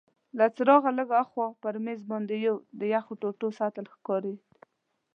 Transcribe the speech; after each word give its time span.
له 0.37 0.45
څراغه 0.55 0.89
لږ 0.97 1.09
هاخوا 1.17 1.47
پر 1.61 1.73
مېز 1.85 2.01
باندي 2.09 2.37
یو 2.47 2.55
د 2.79 2.81
یخو 2.93 3.13
ټوټو 3.21 3.47
سطل 3.59 3.85
ښکارید. 3.93 4.39